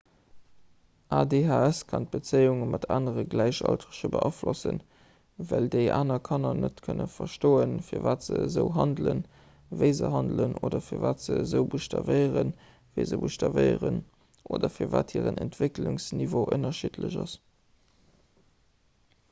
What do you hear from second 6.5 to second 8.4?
net kënne verstoen firwat se